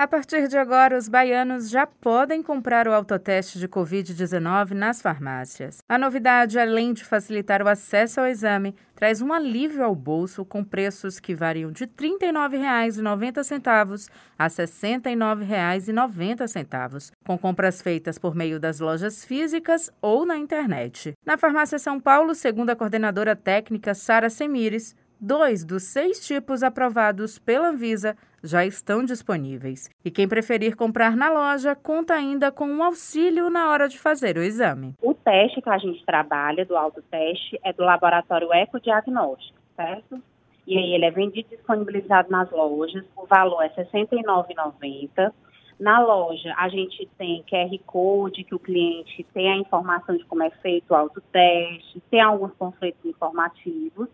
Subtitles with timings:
[0.00, 5.78] A partir de agora, os baianos já podem comprar o autoteste de Covid-19 nas farmácias.
[5.88, 10.62] A novidade, além de facilitar o acesso ao exame, traz um alívio ao bolso com
[10.62, 14.08] preços que variam de R$ 39,90
[14.38, 21.12] a R$ 69,90, com compras feitas por meio das lojas físicas ou na internet.
[21.26, 27.40] Na Farmácia São Paulo, segundo a coordenadora técnica Sara Semires, Dois dos seis tipos aprovados
[27.40, 29.90] pela Anvisa já estão disponíveis.
[30.04, 34.36] E quem preferir comprar na loja conta ainda com um auxílio na hora de fazer
[34.36, 34.94] o exame.
[35.02, 40.22] O teste que a gente trabalha, do autoteste, é do laboratório Ecodiagnóstico, certo?
[40.64, 43.04] E aí ele é vendido e disponibilizado nas lojas.
[43.16, 45.32] O valor é R$ 69,90.
[45.80, 50.44] Na loja, a gente tem QR Code, que o cliente tem a informação de como
[50.44, 54.08] é feito o autoteste, tem alguns panfletos informativos.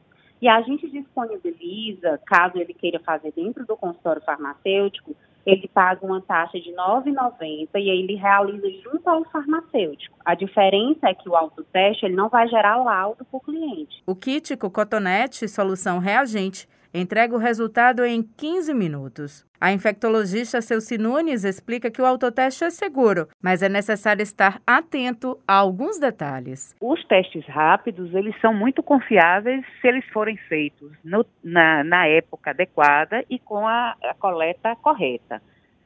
[0.44, 6.20] E a gente disponibiliza, caso ele queira fazer dentro do consultório farmacêutico, ele paga uma
[6.20, 10.18] taxa de R$ 9,90 e aí ele realiza junto ao farmacêutico.
[10.22, 14.02] A diferença é que o autoteste ele não vai gerar laudo para o cliente.
[14.06, 19.44] O kit com cotonete, solução reagente, entrega o resultado em 15 minutos.
[19.60, 25.36] A infectologista Celci Nunes explica que o autoteste é seguro, mas é necessário estar atento
[25.48, 26.76] a alguns detalhes.
[26.80, 32.50] Os testes rápidos, eles são muito confiáveis se eles forem feitos no, na, na, época
[32.50, 35.42] adequada e com a, a coleta correta.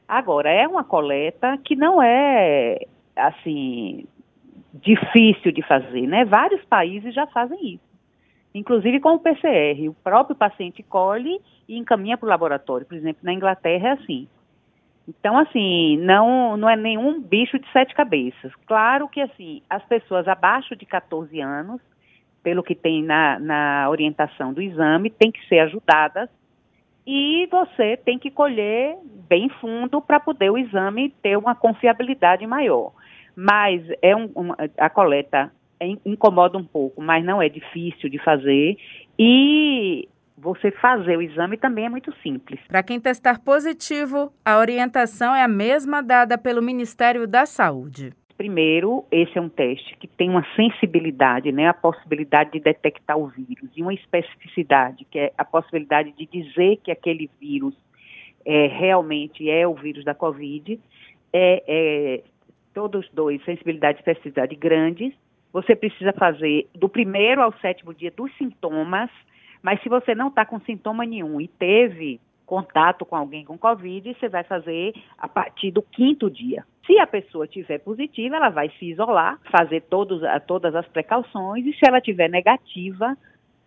[0.07, 2.79] Agora, é uma coleta que não é,
[3.15, 4.05] assim,
[4.73, 6.25] difícil de fazer, né?
[6.25, 7.88] Vários países já fazem isso
[8.53, 9.87] inclusive com o PCR.
[9.89, 12.85] O próprio paciente colhe e encaminha para o laboratório.
[12.85, 14.27] Por exemplo, na Inglaterra é assim.
[15.07, 18.53] Então, assim, não, não é nenhum bicho de sete cabeças.
[18.67, 21.81] Claro que, assim, as pessoas abaixo de 14 anos,
[22.43, 26.29] pelo que tem na, na orientação do exame, têm que ser ajudadas
[27.07, 32.91] e você tem que colher bem fundo para poder o exame ter uma confiabilidade maior.
[33.35, 35.51] Mas é um, a coleta
[36.05, 38.77] incomoda um pouco, mas não é difícil de fazer.
[39.17, 40.07] E
[40.37, 42.59] você fazer o exame também é muito simples.
[42.67, 48.13] Para quem testar positivo, a orientação é a mesma dada pelo Ministério da Saúde.
[48.37, 53.27] Primeiro, esse é um teste que tem uma sensibilidade, né, a possibilidade de detectar o
[53.27, 57.75] vírus, e uma especificidade, que é a possibilidade de dizer que aquele vírus
[58.45, 60.79] é, realmente é o vírus da Covid.
[61.33, 62.23] É, é,
[62.73, 65.13] todos dois, sensibilidade e especificidade grandes,
[65.51, 69.09] você precisa fazer do primeiro ao sétimo dia dos sintomas,
[69.61, 74.15] mas se você não está com sintoma nenhum e teve contato com alguém com Covid,
[74.15, 76.65] você vai fazer a partir do quinto dia.
[76.85, 81.73] Se a pessoa tiver positiva, ela vai se isolar, fazer todos, todas as precauções, e
[81.73, 83.15] se ela tiver negativa,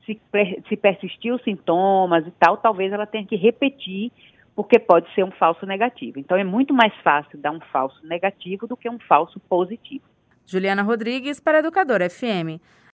[0.05, 0.21] se,
[0.69, 4.11] se persistir os sintomas e tal, talvez ela tenha que repetir,
[4.55, 6.19] porque pode ser um falso negativo.
[6.19, 10.05] Então é muito mais fácil dar um falso negativo do que um falso positivo.
[10.51, 12.61] Juliana Rodrigues para Educador FM.